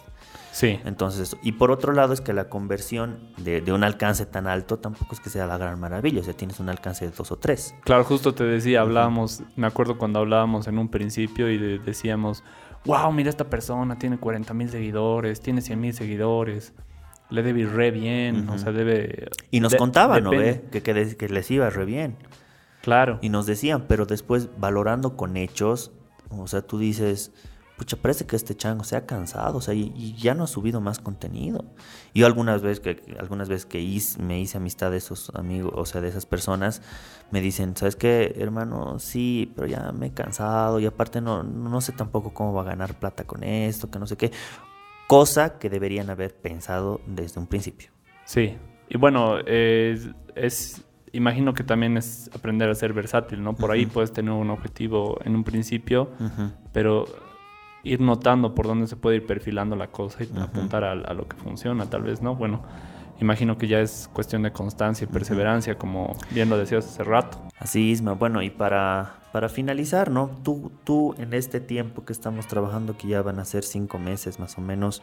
Sí. 0.52 0.80
Entonces, 0.86 1.38
y 1.44 1.52
por 1.52 1.70
otro 1.70 1.94
lado 1.94 2.14
es 2.14 2.22
que 2.22 2.34
la 2.34 2.50
conversión 2.50 3.20
de, 3.38 3.62
un 3.72 3.84
alcance 3.84 4.26
tan 4.26 4.48
alto 4.48 4.80
tampoco 4.80 5.14
es 5.14 5.22
que 5.22 5.30
sea 5.30 5.46
la 5.46 5.60
gran 5.60 5.80
maravilla, 5.80 6.22
o 6.22 6.24
sea, 6.24 6.34
tienes 6.34 6.60
un 6.60 6.68
alcance 6.68 7.06
de 7.06 7.12
dos 7.12 7.32
o 7.32 7.36
tres. 7.36 7.76
Claro, 7.84 8.04
justo 8.04 8.34
te 8.34 8.44
decía, 8.44 8.82
hablábamos, 8.82 9.44
me 9.56 9.68
acuerdo 9.68 10.00
cuando 10.00 10.18
hablábamos 10.18 10.66
en 10.66 10.80
un 10.80 10.90
principio 10.90 11.48
y 11.52 11.78
decíamos, 11.78 12.44
wow, 12.88 13.12
mira 13.12 13.29
esta 13.29 13.50
persona, 13.50 14.00
tiene 14.00 14.17
40 14.17 14.53
mil 14.53 14.70
seguidores, 14.70 15.41
tiene 15.41 15.62
100 15.62 15.79
mil 15.79 15.94
seguidores, 15.94 16.74
le 17.29 17.44
debe 17.44 17.62
ir 17.62 17.70
re 17.74 17.91
bien, 17.91 18.50
o 18.50 18.58
sea, 18.58 18.72
debe... 18.72 19.29
Y 19.51 19.60
nos 19.60 19.75
contaban, 19.75 20.24
¿no? 20.24 20.32
Que, 20.32 20.62
que, 20.72 20.82
que 20.82 21.29
les 21.29 21.51
iba 21.51 21.70
re 21.70 21.86
bien. 21.86 22.15
Claro. 22.82 23.20
Y 23.22 23.29
nos 23.29 23.46
decían, 23.46 23.86
pero 23.88 24.06
después 24.06 24.50
valorando 24.58 25.17
con 25.17 25.36
hechos, 25.36 25.91
o 26.29 26.48
sea, 26.48 26.62
tú 26.62 26.79
dices 26.79 27.34
pucha, 27.77 27.96
parece 27.96 28.25
que 28.25 28.36
este 28.36 28.55
chango 28.55 28.84
se 28.84 28.96
ha 28.96 29.05
cansado, 29.05 29.60
o 29.60 29.62
sea, 29.62 29.75
y, 29.75 30.15
ya 30.17 30.34
no 30.34 30.43
ha 30.43 30.48
subido 30.48 30.81
más 30.81 31.00
contenido. 31.00 31.63
Yo 32.13 32.25
algunas 32.25 32.62
veces 32.63 32.79
que, 32.79 33.15
algunas 33.19 33.50
veces 33.50 33.65
que 33.65 33.77
me 34.19 34.39
hice 34.39 34.57
amistad 34.57 34.89
de 34.91 34.98
esos 34.98 35.31
amigos, 35.36 35.72
o 35.75 35.86
sea, 35.86 36.01
de 36.01 36.10
esas 36.10 36.25
personas, 36.25 36.81
me 37.29 37.39
dicen, 37.39 37.77
¿sabes 37.77 37.96
qué, 37.96 38.36
hermano? 38.38 38.98
Sí, 39.00 39.53
pero 39.55 39.67
ya 39.67 39.91
me 39.91 40.07
he 40.07 40.12
cansado 40.12 40.79
y 40.79 40.88
aparte 40.88 41.22
no, 41.22 41.43
no 41.43 41.79
sé 41.81 41.91
tampoco 41.91 42.34
cómo 42.34 42.51
va 42.51 42.63
a 42.63 42.65
ganar 42.65 42.96
plata 42.96 43.25
con 43.25 43.43
esto, 43.43 43.91
que 43.91 44.00
no 44.00 44.07
sé 44.07 44.17
qué. 44.17 44.31
Cosa 45.07 45.60
que 45.60 45.69
deberían 45.69 46.10
haber 46.10 46.36
pensado 46.36 47.00
desde 47.05 47.39
un 47.39 47.48
principio. 47.48 47.91
Sí, 48.25 48.57
y 48.89 48.98
bueno, 48.98 49.38
es, 49.46 50.84
imagino 51.12 51.53
que 51.53 51.63
también 51.63 51.96
es 51.96 52.29
aprender 52.34 52.69
a 52.69 52.75
ser 52.75 52.91
versátil, 52.93 53.43
¿no? 53.43 53.53
Por 53.53 53.72
ahí 53.72 53.86
puedes 53.86 54.12
tener 54.12 54.31
un 54.31 54.50
objetivo 54.50 55.19
en 55.24 55.36
un 55.36 55.43
principio, 55.43 56.10
pero 56.74 57.05
ir 57.88 58.01
notando 58.01 58.53
por 58.53 58.67
dónde 58.67 58.88
se 58.88 58.96
puede 58.96 59.17
ir 59.17 59.25
perfilando 59.25 59.75
la 59.75 59.88
cosa 59.88 60.24
y 60.24 60.39
apuntar 60.39 60.84
a, 60.84 60.96
lo 60.96 61.27
que 61.27 61.38
funciona, 61.38 61.89
tal 61.89 62.03
vez, 62.03 62.22
¿no? 62.22 62.36
Bueno, 62.36 62.63
imagino 63.20 63.58
que 63.58 63.67
ya 63.67 63.79
es 63.79 64.10
cuestión 64.13 64.44
de 64.44 64.51
constancia 64.51 65.06
y 65.06 65.08
perseverancia, 65.08 65.77
como 65.77 66.15
bien 66.32 66.50
lo 66.50 66.58
decías 66.58 66.86
hace 66.86 67.03
rato. 67.03 67.38
Así 67.60 67.91
es, 67.94 68.03
bueno, 68.03 68.41
y 68.41 68.50
para, 68.50 69.15
para 69.32 69.50
finalizar, 69.50 70.12
¿no? 70.12 70.29
Tú, 70.44 70.72
tú 70.84 71.15
en 71.17 71.34
este 71.34 71.60
tiempo 71.60 72.06
que 72.06 72.13
estamos 72.13 72.48
trabajando, 72.48 72.98
que 72.98 73.08
ya 73.08 73.22
van 73.22 73.39
a 73.39 73.46
ser 73.46 73.63
cinco 73.63 73.98
meses 74.00 74.39
más 74.39 74.58
o 74.58 74.62
menos, 74.62 75.01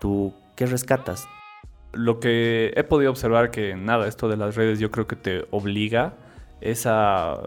¿tú 0.00 0.34
qué 0.56 0.66
rescatas? 0.66 1.26
Lo 1.92 2.20
que 2.20 2.72
he 2.76 2.84
podido 2.84 3.10
observar 3.10 3.50
que 3.50 3.74
nada, 3.74 4.06
esto 4.08 4.28
de 4.28 4.36
las 4.36 4.56
redes 4.56 4.78
yo 4.78 4.90
creo 4.90 5.06
que 5.06 5.16
te 5.16 5.46
obliga 5.50 6.14
es 6.60 6.86
a 6.86 7.40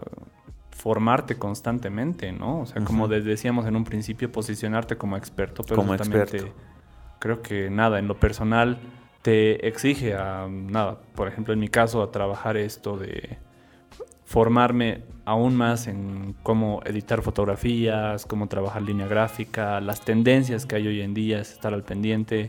formarte 0.72 1.36
constantemente, 1.38 2.32
¿no? 2.32 2.60
O 2.60 2.66
sea, 2.66 2.82
como 2.82 3.06
decíamos 3.06 3.66
en 3.66 3.76
un 3.76 3.84
principio, 3.84 4.32
posicionarte 4.32 4.96
como 4.96 5.16
experto, 5.16 5.62
pero 5.62 5.76
como 5.76 5.94
creo 7.18 7.40
que 7.40 7.70
nada, 7.70 8.00
en 8.00 8.08
lo 8.08 8.18
personal 8.18 8.78
te 9.22 9.68
exige 9.68 10.14
a 10.14 10.48
nada, 10.50 10.98
por 11.14 11.28
ejemplo, 11.28 11.54
en 11.54 11.60
mi 11.60 11.68
caso, 11.68 12.02
a 12.02 12.10
trabajar 12.10 12.56
esto 12.56 12.96
de 12.96 13.38
formarme 14.24 15.04
aún 15.24 15.54
más 15.54 15.86
en 15.86 16.34
cómo 16.42 16.80
editar 16.84 17.22
fotografías, 17.22 18.26
cómo 18.26 18.48
trabajar 18.48 18.82
línea 18.82 19.06
gráfica, 19.06 19.80
las 19.80 20.00
tendencias 20.00 20.66
que 20.66 20.76
hay 20.76 20.88
hoy 20.88 21.00
en 21.00 21.14
día, 21.14 21.40
es 21.40 21.52
estar 21.52 21.72
al 21.74 21.84
pendiente. 21.84 22.48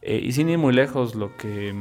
Eh, 0.00 0.20
y 0.22 0.32
sin 0.32 0.48
ir 0.48 0.56
muy 0.56 0.72
lejos, 0.72 1.14
lo 1.14 1.36
que 1.36 1.74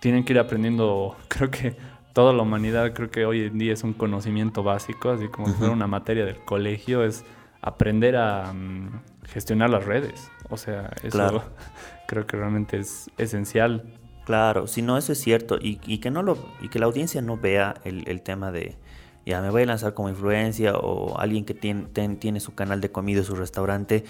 tienen 0.00 0.24
que 0.24 0.32
ir 0.32 0.40
aprendiendo, 0.40 1.16
creo 1.28 1.50
que 1.50 1.76
toda 2.12 2.32
la 2.32 2.42
humanidad 2.42 2.92
creo 2.92 3.10
que 3.10 3.24
hoy 3.24 3.44
en 3.44 3.58
día 3.58 3.72
es 3.72 3.84
un 3.84 3.92
conocimiento 3.92 4.62
básico, 4.62 5.10
así 5.10 5.28
como 5.28 5.48
si 5.48 5.54
fuera 5.54 5.72
una 5.72 5.86
materia 5.86 6.24
del 6.24 6.44
colegio, 6.44 7.04
es 7.04 7.24
aprender 7.60 8.16
a 8.16 8.52
mm, 8.52 9.00
gestionar 9.24 9.70
las 9.70 9.84
redes. 9.84 10.30
O 10.50 10.56
sea, 10.56 10.90
eso 11.02 11.42
creo 12.08 12.26
que 12.26 12.36
realmente 12.36 12.78
es 12.78 13.10
esencial. 13.18 13.84
Claro, 14.24 14.66
si 14.66 14.82
no, 14.82 14.98
eso 14.98 15.12
es 15.12 15.18
cierto. 15.18 15.58
Y, 15.60 15.76
que 15.98 16.10
no 16.10 16.22
lo, 16.22 16.38
y 16.60 16.68
que 16.68 16.78
la 16.78 16.86
audiencia 16.86 17.22
no 17.22 17.36
vea 17.36 17.74
el, 17.84 18.22
tema 18.22 18.52
de 18.52 18.76
ya 19.24 19.40
me 19.40 19.50
voy 19.50 19.62
a 19.62 19.66
lanzar 19.66 19.94
como 19.94 20.08
influencia 20.08 20.74
o 20.76 21.18
alguien 21.18 21.44
que 21.44 21.54
tiene, 21.54 21.86
tiene 22.16 22.40
su 22.40 22.54
canal 22.54 22.80
de 22.80 22.90
comida, 22.90 23.22
su 23.22 23.34
restaurante, 23.34 24.04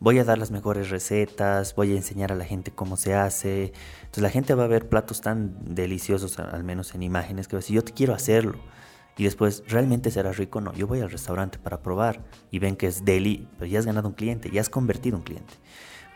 voy 0.00 0.18
a 0.18 0.24
dar 0.24 0.38
las 0.38 0.50
mejores 0.50 0.90
recetas, 0.90 1.74
voy 1.74 1.92
a 1.92 1.96
enseñar 1.96 2.32
a 2.32 2.34
la 2.34 2.44
gente 2.44 2.70
cómo 2.70 2.96
se 2.96 3.14
hace. 3.14 3.72
Entonces 4.00 4.22
la 4.22 4.30
gente 4.30 4.54
va 4.54 4.64
a 4.64 4.68
ver 4.68 4.88
platos 4.88 5.20
tan 5.20 5.56
deliciosos, 5.74 6.38
al 6.38 6.64
menos 6.64 6.94
en 6.94 7.02
imágenes, 7.02 7.48
que 7.48 7.56
va 7.56 7.58
a 7.58 7.62
decir, 7.62 7.76
yo 7.76 7.84
te 7.84 7.92
quiero 7.92 8.14
hacerlo. 8.14 8.58
Y 9.16 9.24
después, 9.24 9.64
¿realmente 9.66 10.12
será 10.12 10.30
rico? 10.32 10.60
No, 10.60 10.72
yo 10.74 10.86
voy 10.86 11.00
al 11.00 11.10
restaurante 11.10 11.58
para 11.58 11.82
probar 11.82 12.20
y 12.52 12.60
ven 12.60 12.76
que 12.76 12.86
es 12.86 13.04
deli, 13.04 13.48
pero 13.58 13.66
ya 13.66 13.80
has 13.80 13.86
ganado 13.86 14.08
un 14.08 14.14
cliente, 14.14 14.48
ya 14.50 14.60
has 14.60 14.70
convertido 14.70 15.16
un 15.16 15.24
cliente. 15.24 15.54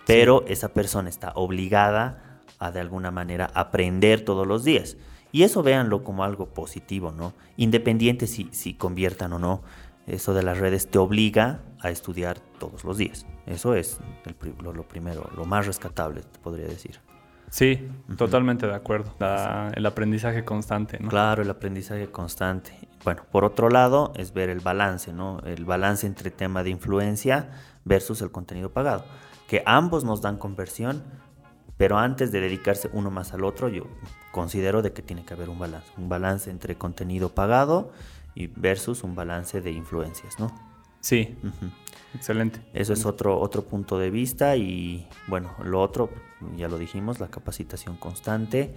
Pero 0.07 0.45
esa 0.47 0.69
persona 0.69 1.09
está 1.09 1.33
obligada 1.35 2.41
a 2.61 2.71
de 2.71 2.79
alguna 2.79 3.11
manera 3.11 3.51
aprender 3.55 4.25
todos 4.25 4.47
los 4.47 4.63
días. 4.63 4.97
Y 5.33 5.43
eso 5.43 5.63
véanlo 5.63 6.05
como 6.05 6.25
algo 6.25 6.47
positivo, 6.47 7.11
¿no? 7.11 7.33
Independiente 7.57 8.27
si, 8.27 8.49
si 8.53 8.75
conviertan 8.75 9.33
o 9.33 9.39
no 9.39 9.63
eso 10.07 10.35
de 10.35 10.43
las 10.43 10.59
redes 10.59 10.89
te 10.91 10.99
obliga 10.99 11.61
a 11.81 11.91
estudiar 11.91 12.39
todos 12.59 12.85
los 12.85 12.99
días. 12.99 13.27
Eso 13.47 13.75
es 13.75 13.99
lo, 14.63 14.83
primero, 14.89 15.31
lo 15.37 15.45
más 15.45 15.67
rescatable, 15.67 16.23
te 16.23 16.39
podría 16.39 16.67
decir. 16.67 17.01
Sí, 17.51 17.89
totalmente 18.17 18.67
de 18.67 18.75
acuerdo. 18.75 19.15
el 19.75 19.87
aprendizaje 19.87 20.45
constante, 20.45 20.99
¿no? 20.99 21.09
Claro, 21.09 21.43
el 21.43 21.51
aprendizaje 21.51 22.09
constante. 22.11 22.73
Bueno, 23.05 23.25
por 23.31 23.45
otro 23.45 23.69
lado, 23.69 24.13
es 24.17 24.33
ver 24.33 24.49
el 24.49 24.61
balance, 24.61 25.13
¿no? 25.13 25.41
El 25.41 25.65
balance 25.65 26.07
entre 26.07 26.31
tema 26.31 26.63
de 26.63 26.71
influencia 26.71 27.51
versus 27.85 28.23
el 28.23 28.31
contenido 28.31 28.73
pagado. 28.73 29.05
Que 29.49 29.63
ambos 29.67 30.03
nos 30.03 30.23
dan 30.23 30.39
conversión, 30.39 31.03
pero 31.77 31.99
antes 31.99 32.33
de 32.33 32.41
dedicarse 32.41 32.89
uno 32.93 33.11
más 33.11 33.35
al 33.35 33.45
otro, 33.45 33.69
yo 33.69 33.85
considero 34.33 34.83
de 34.83 34.93
que 34.93 35.03
tiene 35.03 35.25
que 35.25 35.35
haber 35.35 35.49
un 35.49 35.59
balance. 35.61 35.93
Un 35.97 36.09
balance 36.09 36.51
entre 36.51 36.77
contenido 36.77 37.29
pagado 37.29 37.93
y 38.35 38.49
versus 38.49 39.05
un 39.05 39.15
balance 39.15 39.61
de 39.61 39.71
influencias, 39.71 40.41
¿no? 40.41 40.53
Sí, 41.01 41.37
excelente. 42.15 42.61
Eso 42.75 42.93
es 42.93 43.07
otro, 43.07 43.39
otro 43.39 43.63
punto 43.63 43.99
de 43.99 44.11
vista 44.11 44.57
y 44.57 45.09
bueno, 45.27 45.53
lo 45.63 45.81
otro, 45.81 46.11
ya 46.57 46.69
lo 46.69 46.79
dijimos, 46.79 47.21
la 47.21 47.29
capacitación 47.29 47.97
constante. 47.97 48.75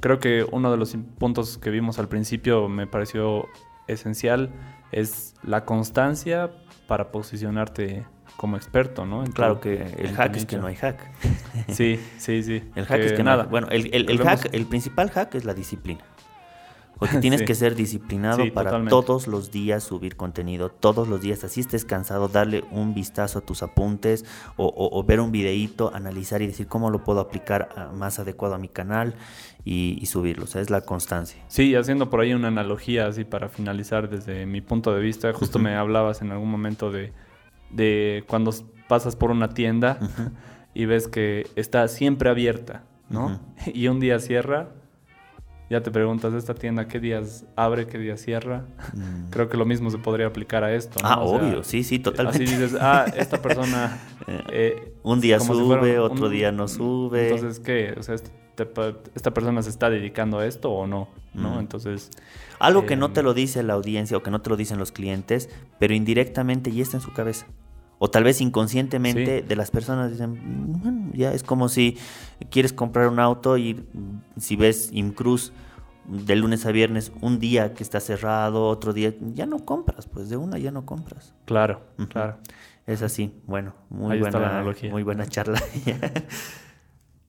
Creo 0.00 0.18
que 0.18 0.46
uno 0.50 0.70
de 0.70 0.76
los 0.76 0.96
puntos 1.18 1.58
que 1.58 1.70
vimos 1.70 1.98
al 1.98 2.08
principio 2.08 2.68
me 2.68 2.86
pareció 2.86 3.48
esencial 3.86 4.50
es 4.92 5.34
la 5.42 5.64
constancia 5.64 6.50
para 6.86 7.10
posicionarte 7.10 8.06
como 8.36 8.56
experto, 8.56 9.06
¿no? 9.06 9.24
claro 9.24 9.60
que 9.60 9.82
el 9.98 10.14
hack 10.14 10.36
es 10.36 10.46
que 10.46 10.58
no 10.58 10.66
hay 10.66 10.76
hack. 10.76 10.98
Sí, 11.68 11.98
sí, 12.18 12.42
sí. 12.42 12.62
El 12.74 12.86
hack 12.86 13.00
es 13.00 13.12
que 13.12 13.24
nada. 13.24 13.44
bueno, 13.44 13.68
el, 13.70 13.92
el 13.92 14.18
hack, 14.22 14.50
el 14.52 14.66
principal 14.66 15.10
hack 15.10 15.34
es 15.34 15.44
la 15.44 15.54
disciplina. 15.54 16.04
Porque 16.98 17.18
tienes 17.20 17.42
que 17.42 17.54
ser 17.54 17.74
disciplinado 17.74 18.42
para 18.52 18.84
todos 18.86 19.26
los 19.26 19.50
días 19.50 19.84
subir 19.84 20.16
contenido, 20.16 20.70
todos 20.70 21.08
los 21.08 21.20
días, 21.20 21.44
así 21.44 21.60
estés 21.60 21.84
cansado, 21.84 22.28
darle 22.28 22.64
un 22.70 22.94
vistazo 22.94 23.40
a 23.40 23.42
tus 23.42 23.62
apuntes 23.62 24.24
o, 24.56 25.04
ver 25.04 25.20
un 25.20 25.30
videíto, 25.30 25.92
analizar 25.94 26.42
y 26.42 26.46
decir 26.46 26.66
cómo 26.66 26.90
lo 26.90 27.04
puedo 27.04 27.20
aplicar 27.20 27.68
ah, 27.76 27.90
más 27.94 28.18
adecuado 28.18 28.54
a 28.54 28.58
mi 28.58 28.68
canal 28.68 29.14
y, 29.64 30.04
subirlo. 30.06 30.44
O 30.44 30.46
sea, 30.46 30.62
es 30.62 30.70
la 30.70 30.82
constancia. 30.82 31.42
Sí, 31.48 31.74
haciendo 31.74 32.08
por 32.08 32.20
ahí 32.20 32.32
una 32.32 32.48
analogía 32.48 33.06
así 33.06 33.24
para 33.24 33.48
finalizar 33.48 34.08
desde 34.08 34.46
mi 34.46 34.60
punto 34.60 34.94
de 34.94 35.00
vista, 35.00 35.32
justo 35.32 35.58
me 35.58 35.74
hablabas 35.74 36.22
en 36.22 36.30
algún 36.30 36.50
momento 36.50 36.90
de, 36.92 37.12
de 37.70 38.24
cuando 38.28 38.52
pasas 38.88 39.16
por 39.16 39.30
una 39.30 39.50
tienda 39.50 39.98
y 40.74 40.86
ves 40.86 41.08
que 41.08 41.46
está 41.56 41.86
siempre 41.88 42.30
abierta, 42.30 42.84
¿no? 43.08 43.40
Y 43.72 43.88
un 43.88 44.00
día 44.00 44.18
cierra, 44.18 44.70
ya 45.68 45.82
te 45.82 45.90
preguntas, 45.90 46.32
¿esta 46.34 46.54
tienda 46.54 46.86
qué 46.86 47.00
días 47.00 47.44
abre, 47.56 47.86
qué 47.86 47.98
días 47.98 48.20
cierra? 48.20 48.66
Mm. 48.94 49.30
Creo 49.30 49.48
que 49.48 49.56
lo 49.56 49.64
mismo 49.64 49.90
se 49.90 49.98
podría 49.98 50.28
aplicar 50.28 50.62
a 50.62 50.72
esto. 50.72 50.98
¿no? 51.02 51.08
Ah, 51.08 51.20
obvio, 51.20 51.64
sí, 51.64 51.82
sí, 51.82 51.98
totalmente. 51.98 52.44
Así 52.44 52.54
dices, 52.54 52.76
ah, 52.80 53.06
esta 53.16 53.40
persona... 53.40 53.98
Eh, 54.48 54.92
un 55.04 55.20
día 55.20 55.38
sube, 55.38 56.00
otro 56.00 56.28
día 56.28 56.50
no 56.50 56.66
sube. 56.66 57.28
Entonces, 57.28 57.60
¿qué? 57.60 57.94
O 57.96 58.02
sea, 58.02 58.16
este, 58.16 58.30
esta 59.14 59.32
persona 59.32 59.62
se 59.62 59.70
está 59.70 59.88
dedicando 59.88 60.40
a 60.40 60.46
esto 60.46 60.72
o 60.72 60.86
no, 60.88 61.08
¿no? 61.32 61.60
Entonces... 61.60 62.10
Algo 62.58 62.86
que 62.86 62.96
no 62.96 63.12
te 63.12 63.20
em, 63.20 63.26
lo 63.26 63.34
dice 63.34 63.62
la 63.62 63.74
audiencia 63.74 64.16
o 64.16 64.22
que 64.24 64.32
no 64.32 64.40
te 64.40 64.50
lo 64.50 64.56
dicen 64.56 64.78
los 64.78 64.90
clientes, 64.90 65.48
pero 65.78 65.94
indirectamente 65.94 66.72
ya 66.72 66.82
está 66.82 66.96
en 66.96 67.02
su 67.02 67.12
cabeza. 67.12 67.46
O 67.98 68.10
tal 68.10 68.24
vez 68.24 68.40
inconscientemente 68.40 69.42
de 69.42 69.56
las 69.56 69.70
personas 69.70 70.10
dicen, 70.10 70.38
bueno, 70.80 71.10
ya 71.14 71.32
es 71.32 71.42
como 71.42 71.68
si 71.68 71.96
quieres 72.50 72.72
comprar 72.72 73.08
un 73.08 73.18
auto 73.18 73.56
y 73.56 73.84
si 74.36 74.56
ves 74.56 74.90
Imcruz 74.92 75.52
de 76.06 76.36
lunes 76.36 76.66
a 76.66 76.72
viernes, 76.72 77.12
un 77.20 77.38
día 77.38 77.74
que 77.74 77.82
está 77.82 78.00
cerrado, 78.00 78.68
otro 78.68 78.92
día, 78.92 79.14
ya 79.34 79.46
no 79.46 79.64
compras, 79.64 80.06
pues 80.06 80.28
de 80.28 80.36
una 80.36 80.58
ya 80.58 80.70
no 80.70 80.84
compras. 80.84 81.34
Claro, 81.46 81.82
claro. 82.10 82.36
Es 82.86 83.02
así, 83.02 83.34
bueno, 83.46 83.74
muy 83.88 84.20
buena, 84.20 84.62
muy 84.90 85.02
buena 85.02 85.26
charla. 85.26 85.60